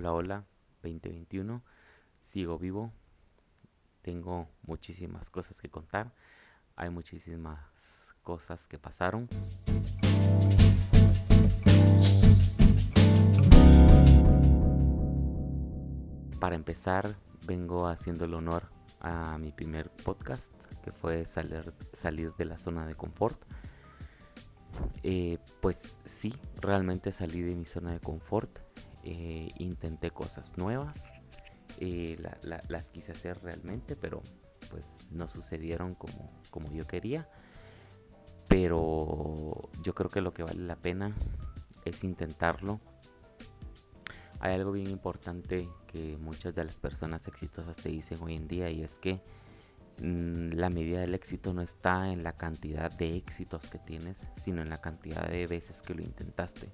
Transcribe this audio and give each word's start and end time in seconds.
Hola, 0.00 0.14
hola, 0.14 0.44
2021. 0.82 1.62
Sigo 2.22 2.58
vivo. 2.58 2.90
Tengo 4.00 4.48
muchísimas 4.62 5.28
cosas 5.28 5.60
que 5.60 5.68
contar. 5.68 6.14
Hay 6.74 6.88
muchísimas 6.88 7.60
cosas 8.22 8.66
que 8.66 8.78
pasaron. 8.78 9.28
Para 16.40 16.56
empezar, 16.56 17.14
vengo 17.46 17.86
haciendo 17.86 18.24
el 18.24 18.32
honor 18.32 18.70
a 19.00 19.36
mi 19.36 19.52
primer 19.52 19.90
podcast, 19.90 20.50
que 20.82 20.92
fue 20.92 21.26
salir, 21.26 21.74
salir 21.92 22.32
de 22.38 22.46
la 22.46 22.56
zona 22.56 22.86
de 22.86 22.94
confort. 22.94 23.38
Eh, 25.02 25.36
pues 25.60 26.00
sí, 26.06 26.34
realmente 26.56 27.12
salí 27.12 27.42
de 27.42 27.54
mi 27.54 27.66
zona 27.66 27.92
de 27.92 28.00
confort 28.00 28.69
eh, 29.02 29.48
intenté 29.58 30.10
cosas 30.10 30.56
nuevas, 30.58 31.12
eh, 31.78 32.16
las 32.68 32.90
quise 32.90 33.12
hacer 33.12 33.42
realmente, 33.42 33.96
pero 33.96 34.22
pues 34.70 35.06
no 35.10 35.28
sucedieron 35.28 35.94
como, 35.94 36.30
como 36.50 36.70
yo 36.72 36.86
quería. 36.86 37.28
Pero 38.48 39.70
yo 39.82 39.94
creo 39.94 40.10
que 40.10 40.20
lo 40.20 40.32
que 40.32 40.42
vale 40.42 40.60
la 40.62 40.76
pena 40.76 41.14
es 41.84 42.04
intentarlo. 42.04 42.80
Hay 44.40 44.54
algo 44.54 44.72
bien 44.72 44.88
importante 44.88 45.68
que 45.86 46.16
muchas 46.18 46.54
de 46.54 46.64
las 46.64 46.76
personas 46.76 47.28
exitosas 47.28 47.76
te 47.76 47.90
dicen 47.90 48.18
hoy 48.22 48.34
en 48.34 48.48
día 48.48 48.70
y 48.70 48.82
es 48.82 48.98
que 48.98 49.20
mm, 50.00 50.52
la 50.52 50.70
medida 50.70 51.00
del 51.00 51.14
éxito 51.14 51.52
no 51.52 51.62
está 51.62 52.10
en 52.10 52.22
la 52.22 52.32
cantidad 52.32 52.90
de 52.90 53.16
éxitos 53.16 53.68
que 53.68 53.78
tienes, 53.78 54.26
sino 54.36 54.62
en 54.62 54.70
la 54.70 54.80
cantidad 54.80 55.28
de 55.28 55.46
veces 55.46 55.82
que 55.82 55.94
lo 55.94 56.02
intentaste. 56.02 56.68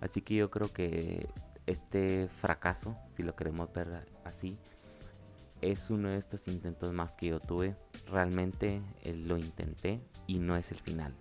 Así 0.00 0.22
que 0.22 0.34
yo 0.34 0.50
creo 0.50 0.72
que 0.72 1.28
este 1.66 2.28
fracaso, 2.28 2.96
si 3.14 3.22
lo 3.22 3.36
queremos 3.36 3.72
ver 3.72 4.06
así, 4.24 4.58
es 5.60 5.90
uno 5.90 6.08
de 6.08 6.18
estos 6.18 6.48
intentos 6.48 6.92
más 6.92 7.16
que 7.16 7.28
yo 7.28 7.40
tuve. 7.40 7.76
Realmente 8.06 8.82
eh, 9.02 9.12
lo 9.14 9.36
intenté 9.36 10.00
y 10.26 10.38
no 10.38 10.56
es 10.56 10.72
el 10.72 10.80
final. 10.80 11.14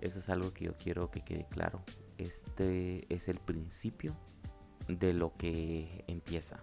Eso 0.00 0.20
es 0.20 0.28
algo 0.28 0.52
que 0.52 0.66
yo 0.66 0.74
quiero 0.74 1.10
que 1.10 1.22
quede 1.22 1.46
claro. 1.48 1.82
Este 2.16 3.12
es 3.14 3.28
el 3.28 3.38
principio 3.38 4.16
de 4.88 5.12
lo 5.12 5.36
que 5.36 6.04
empieza. 6.06 6.58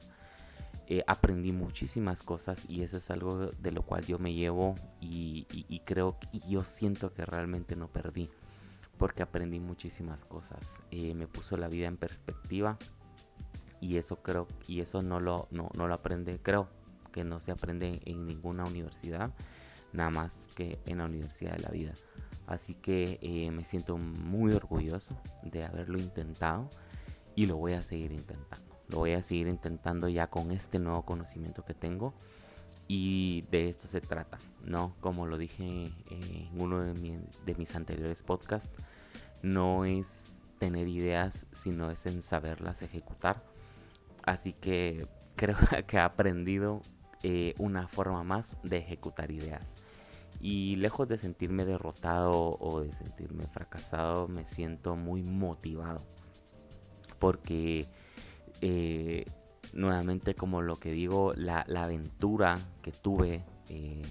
Eh, 0.88 1.04
aprendí 1.08 1.52
muchísimas 1.52 2.22
cosas 2.22 2.64
y 2.70 2.84
eso 2.84 2.98
es 2.98 3.10
algo 3.10 3.48
de 3.48 3.72
lo 3.72 3.84
cual 3.84 4.06
yo 4.06 4.20
me 4.20 4.34
llevo 4.34 4.76
y, 5.02 5.48
y 5.52 5.80
creo 5.80 6.18
y 6.32 6.48
yo 6.48 6.64
siento 6.64 7.12
que 7.12 7.26
realmente 7.26 7.76
no 7.76 7.88
perdí 7.88 8.30
porque 8.98 9.24
aprendí 9.24 9.60
muchísimas 9.60 10.26
cosas. 10.26 10.82
Me 10.92 11.28
puso 11.28 11.58
la 11.58 11.68
vida 11.68 11.88
en 11.88 11.98
perspectiva 11.98 12.78
y 13.82 13.98
eso 13.98 14.22
creo 14.22 14.48
y 14.68 14.82
eso 14.82 15.02
no 15.02 15.20
lo, 15.20 15.48
no, 15.52 15.70
lo 15.74 15.94
aprende, 15.94 16.40
creo 16.42 16.70
que 17.12 17.24
no 17.24 17.40
se 17.40 17.52
aprende 17.52 18.02
en 18.06 18.26
ninguna 18.26 18.66
universidad, 18.66 19.32
nada 19.94 20.10
más 20.10 20.48
que 20.56 20.80
en 20.86 20.98
la 20.98 21.06
Universidad 21.06 21.56
de 21.56 21.64
la 21.64 21.70
Vida. 21.70 21.94
Así 22.48 22.76
que 22.76 23.20
eh, 23.22 23.50
me 23.52 23.64
siento 23.64 23.98
muy 23.98 24.54
orgulloso 24.54 25.16
de 25.44 25.64
haberlo 25.64 25.98
intentado 25.98 26.70
y 27.36 27.46
lo 27.46 27.58
voy 27.58 27.74
a 27.74 27.82
seguir 27.82 28.12
intentando. 28.12 28.66
Lo 28.88 29.00
voy 29.00 29.14
a 29.14 29.22
seguir 29.22 29.48
intentando 29.48 30.08
ya 30.10 30.28
con 30.28 30.52
este 30.52 30.78
nuevo 30.78 31.04
conocimiento 31.04 31.66
que 31.66 31.74
tengo 31.74 32.14
y 32.88 33.44
de 33.52 33.70
esto 33.70 33.88
se 33.88 34.02
trata, 34.02 34.38
¿no? 34.64 34.96
Como 35.00 35.26
lo 35.26 35.38
dije 35.38 35.64
en 35.64 36.50
uno 36.58 36.82
de, 36.82 37.20
de 37.46 37.56
mis 37.56 37.76
anteriores 37.76 38.22
podcasts, 38.22 38.72
no 39.42 39.86
es 39.86 40.34
tener 40.60 40.88
ideas, 40.88 41.48
sino 41.52 41.92
es 41.92 42.06
en 42.06 42.22
saberlas 42.22 42.82
ejecutar. 42.82 43.44
Así 44.24 44.54
que 44.54 45.08
creo 45.36 45.58
que 45.88 45.98
he 45.98 46.00
aprendido 46.00 46.82
eh, 47.24 47.56
una 47.58 47.88
forma 47.88 48.24
más 48.24 48.58
de 48.64 48.78
ejecutar 48.78 49.32
ideas. 49.32 49.74
Y 50.42 50.76
lejos 50.76 51.08
de 51.08 51.18
sentirme 51.18 51.66
derrotado 51.66 52.58
o 52.60 52.82
de 52.82 52.94
sentirme 52.94 53.48
fracasado, 53.48 54.28
me 54.28 54.46
siento 54.46 54.96
muy 54.96 55.24
motivado. 55.24 56.06
Porque 57.20 57.88
eh, 58.62 59.26
nuevamente 59.76 60.34
como 60.34 60.62
lo 60.62 60.78
que 60.78 60.92
digo, 60.92 61.34
la, 61.36 61.62
aventura 61.76 62.58
que 62.82 62.92
tuve 62.92 63.44
eh, 63.70 64.02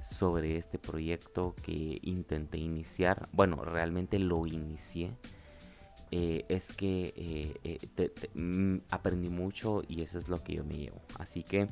sobre 0.00 0.56
este 0.56 0.78
proyecto 0.78 1.54
que 1.62 1.98
intenté 2.02 2.58
iniciar, 2.58 3.28
bueno, 3.32 3.64
realmente 3.64 4.18
lo 4.18 4.46
inicié, 4.46 5.12
eh, 6.12 6.44
es 6.48 6.72
que 6.72 7.12
eh, 7.62 8.28
mm, 8.34 8.78
aprendí 8.90 9.28
mucho 9.28 9.82
y 9.86 10.02
eso 10.02 10.18
es 10.18 10.28
lo 10.28 10.42
que 10.42 10.54
yo 10.54 10.64
me 10.64 10.74
llevo. 10.74 11.00
Así 11.18 11.42
que 11.42 11.68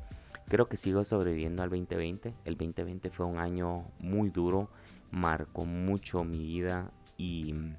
creo 0.47 0.69
que 0.69 0.77
sigo 0.77 1.03
sobreviviendo 1.03 1.63
al 1.63 1.69
2020. 1.69 2.33
El 2.45 2.55
2020 2.55 3.09
fue 3.09 3.25
un 3.25 3.37
año 3.37 3.85
muy 3.99 4.29
duro, 4.29 4.69
marcó 5.11 5.65
mucho 5.65 6.23
mi 6.23 6.39
vida 6.39 6.91
y 7.17 7.53
mm, 7.53 7.75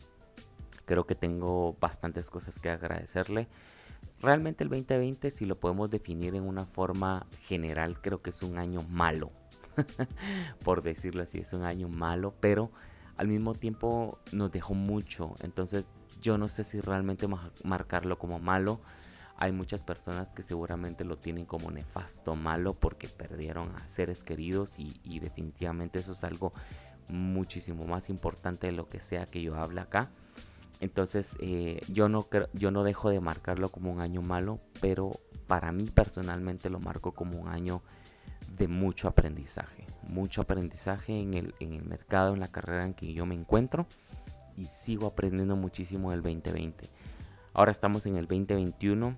creo 0.84 1.06
que 1.06 1.14
tengo 1.14 1.76
bastantes 1.80 2.30
cosas 2.30 2.58
que 2.58 2.68
agradecerle. 2.68 3.48
Realmente 4.20 4.64
el 4.64 4.70
2020, 4.70 5.30
si 5.30 5.46
lo 5.46 5.58
podemos 5.58 5.90
definir 5.90 6.34
en 6.34 6.46
una 6.46 6.66
forma 6.66 7.26
general, 7.42 8.00
creo 8.00 8.20
que 8.20 8.30
es 8.30 8.42
un 8.42 8.58
año 8.58 8.82
malo. 8.82 9.30
Por 10.64 10.82
decirlo 10.82 11.22
así, 11.22 11.38
es 11.38 11.54
un 11.54 11.64
año 11.64 11.88
malo, 11.88 12.34
pero 12.38 12.70
al 13.16 13.28
mismo 13.28 13.54
tiempo 13.54 14.18
nos 14.32 14.52
dejó 14.52 14.74
mucho. 14.74 15.34
Entonces 15.42 15.90
yo 16.20 16.36
no 16.36 16.48
sé 16.48 16.64
si 16.64 16.80
realmente 16.80 17.26
marcarlo 17.64 18.18
como 18.18 18.38
malo. 18.38 18.80
Hay 19.36 19.52
muchas 19.52 19.82
personas 19.82 20.32
que 20.32 20.42
seguramente 20.42 21.02
lo 21.04 21.16
tienen 21.16 21.46
como 21.46 21.70
nefasto, 21.70 22.36
malo, 22.36 22.74
porque 22.74 23.08
perdieron 23.08 23.74
a 23.76 23.88
seres 23.88 24.22
queridos 24.22 24.78
y, 24.78 25.00
y 25.02 25.20
definitivamente 25.20 25.98
eso 25.98 26.12
es 26.12 26.24
algo 26.24 26.52
muchísimo 27.08 27.86
más 27.86 28.10
importante 28.10 28.66
de 28.66 28.74
lo 28.74 28.86
que 28.86 29.00
sea 29.00 29.24
que 29.24 29.40
yo 29.40 29.56
hable 29.56 29.80
acá. 29.80 30.10
Entonces 30.80 31.36
eh, 31.40 31.80
yo, 31.88 32.08
no 32.08 32.26
yo 32.54 32.70
no 32.70 32.82
dejo 32.82 33.10
de 33.10 33.20
marcarlo 33.20 33.68
como 33.68 33.92
un 33.92 34.00
año 34.00 34.22
malo, 34.22 34.60
pero 34.80 35.10
para 35.46 35.72
mí 35.72 35.84
personalmente 35.84 36.70
lo 36.70 36.80
marco 36.80 37.12
como 37.12 37.38
un 37.38 37.48
año 37.48 37.82
de 38.56 38.66
mucho 38.68 39.08
aprendizaje. 39.08 39.86
Mucho 40.08 40.42
aprendizaje 40.42 41.20
en 41.20 41.34
el, 41.34 41.54
en 41.60 41.74
el 41.74 41.84
mercado, 41.84 42.34
en 42.34 42.40
la 42.40 42.48
carrera 42.48 42.84
en 42.84 42.94
que 42.94 43.12
yo 43.12 43.26
me 43.26 43.34
encuentro 43.34 43.86
y 44.56 44.64
sigo 44.64 45.06
aprendiendo 45.06 45.56
muchísimo 45.56 46.10
del 46.10 46.22
2020. 46.22 46.88
Ahora 47.52 47.72
estamos 47.72 48.06
en 48.06 48.16
el 48.16 48.26
2021, 48.26 49.16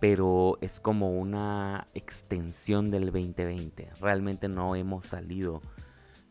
pero 0.00 0.58
es 0.60 0.80
como 0.80 1.18
una 1.18 1.86
extensión 1.94 2.90
del 2.90 3.06
2020. 3.06 3.90
Realmente 4.00 4.48
no 4.48 4.74
hemos 4.74 5.06
salido 5.06 5.62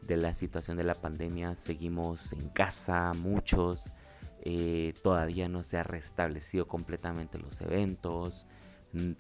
de 0.02 0.18
la 0.18 0.34
situación 0.34 0.78
de 0.78 0.84
la 0.84 0.96
pandemia, 0.96 1.56
seguimos 1.56 2.34
en 2.34 2.50
casa, 2.50 3.14
muchos. 3.14 3.94
Eh, 4.44 4.94
todavía 5.04 5.50
no 5.50 5.64
se 5.64 5.78
ha 5.78 5.84
restablecido 5.84 6.68
completamente 6.68 7.38
los 7.38 7.60
eventos, 7.62 8.46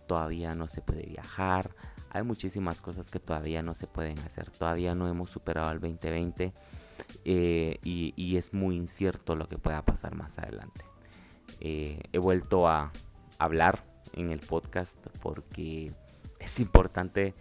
todavía 0.07 0.55
no 0.55 0.67
se 0.67 0.81
puede 0.81 1.05
viajar, 1.05 1.75
hay 2.09 2.23
muchísimas 2.23 2.81
cosas 2.81 3.11
que 3.11 3.19
todavía 3.19 3.61
no 3.61 3.75
se 3.75 3.87
pueden 3.87 4.17
hacer, 4.19 4.49
todavía 4.49 4.95
no 4.95 5.07
hemos 5.07 5.29
superado 5.29 5.71
el 5.71 5.79
2020 5.79 6.53
eh, 7.25 7.77
y, 7.83 8.37
es 8.37 8.53
muy 8.53 8.75
incierto 8.75 9.35
lo 9.35 9.47
que 9.47 9.57
pueda 9.57 9.83
pasar 9.83 10.15
más 10.15 10.37
adelante. 10.39 10.85
Eh, 11.59 12.01
he 12.11 12.17
vuelto 12.17 12.67
a 12.67 12.91
hablar 13.37 13.85
en 14.13 14.31
el 14.31 14.39
podcast 14.39 14.97
porque 15.21 15.91
es 16.39 16.59
importante 16.59 17.35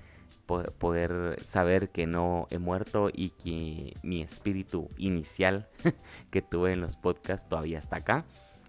poder 0.46 1.36
saber 1.44 1.90
que 1.90 2.06
no 2.06 2.46
he 2.50 2.58
muerto 2.58 3.10
y 3.12 3.30
que 3.30 3.94
mi 4.02 4.22
espíritu 4.22 4.88
inicial 4.96 5.68
que 6.30 6.40
tuve 6.40 6.72
en 6.72 6.80
los 6.80 6.96
podcasts 6.96 7.48
todavía 7.48 7.78
está 7.78 7.96
acá. 7.96 8.24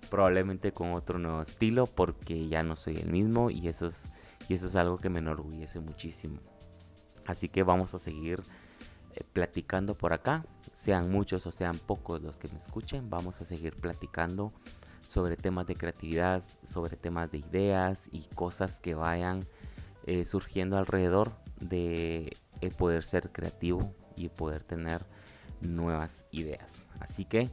Probablemente 0.09 0.71
con 0.73 0.93
otro 0.93 1.19
nuevo 1.19 1.41
estilo 1.41 1.85
porque 1.85 2.47
ya 2.47 2.63
no 2.63 2.75
soy 2.75 2.97
el 2.97 3.11
mismo 3.11 3.49
y 3.49 3.67
eso 3.67 3.87
es, 3.87 4.11
y 4.49 4.55
eso 4.55 4.67
es 4.67 4.75
algo 4.75 4.97
que 4.97 5.09
me 5.09 5.19
enorgullece 5.19 5.79
muchísimo. 5.79 6.39
Así 7.25 7.47
que 7.47 7.63
vamos 7.63 7.93
a 7.93 7.97
seguir 7.97 8.41
eh, 9.15 9.23
platicando 9.33 9.95
por 9.95 10.13
acá. 10.13 10.45
Sean 10.73 11.09
muchos 11.09 11.45
o 11.47 11.51
sean 11.51 11.77
pocos 11.77 12.21
los 12.21 12.39
que 12.39 12.49
me 12.49 12.57
escuchen, 12.57 13.09
vamos 13.09 13.41
a 13.41 13.45
seguir 13.45 13.75
platicando 13.75 14.51
sobre 15.07 15.37
temas 15.37 15.65
de 15.67 15.75
creatividad, 15.75 16.43
sobre 16.63 16.97
temas 16.97 17.31
de 17.31 17.39
ideas 17.39 18.09
y 18.11 18.21
cosas 18.35 18.79
que 18.79 18.95
vayan 18.95 19.47
eh, 20.05 20.25
surgiendo 20.25 20.77
alrededor 20.77 21.33
de 21.59 22.35
poder 22.77 23.03
ser 23.03 23.31
creativo 23.31 23.93
y 24.15 24.29
poder 24.29 24.63
tener 24.63 25.05
nuevas 25.61 26.25
ideas. 26.31 26.85
Así 26.99 27.25
que 27.25 27.51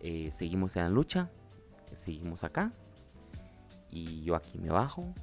eh, 0.00 0.30
seguimos 0.30 0.76
en 0.76 0.82
la 0.84 0.88
lucha, 0.90 1.30
seguimos 1.92 2.44
acá 2.44 2.72
y 3.90 4.22
yo 4.22 4.34
aquí 4.34 4.58
me 4.58 4.70
bajo 4.70 5.14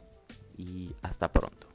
y 0.58 0.96
hasta 1.02 1.32
pronto. 1.32 1.68